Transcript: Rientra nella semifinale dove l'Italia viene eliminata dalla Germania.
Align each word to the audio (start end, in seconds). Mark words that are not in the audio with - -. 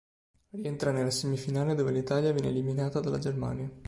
Rientra 0.49 0.89
nella 0.89 1.11
semifinale 1.11 1.75
dove 1.75 1.91
l'Italia 1.91 2.31
viene 2.31 2.47
eliminata 2.47 2.99
dalla 2.99 3.19
Germania. 3.19 3.69